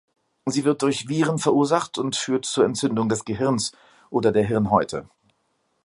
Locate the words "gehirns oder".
3.23-4.31